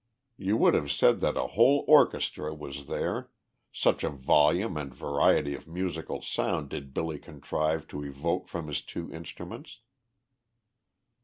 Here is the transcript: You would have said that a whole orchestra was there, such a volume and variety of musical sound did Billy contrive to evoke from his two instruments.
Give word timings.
You 0.39 0.57
would 0.57 0.73
have 0.73 0.91
said 0.91 1.19
that 1.19 1.37
a 1.37 1.45
whole 1.53 1.85
orchestra 1.87 2.55
was 2.55 2.87
there, 2.87 3.29
such 3.71 4.03
a 4.03 4.09
volume 4.09 4.75
and 4.75 4.91
variety 4.91 5.53
of 5.53 5.67
musical 5.67 6.23
sound 6.23 6.69
did 6.69 6.91
Billy 6.91 7.19
contrive 7.19 7.87
to 7.89 8.03
evoke 8.03 8.47
from 8.47 8.65
his 8.65 8.81
two 8.81 9.13
instruments. 9.13 9.81